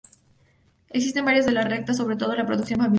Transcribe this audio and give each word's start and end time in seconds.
Existen 0.89 1.25
variantes 1.25 1.45
de 1.45 1.51
la 1.51 1.63
receta, 1.63 1.93
sobre 1.93 2.15
todo 2.15 2.31
en 2.31 2.39
la 2.39 2.45
producción 2.47 2.79
familiar. 2.79 2.89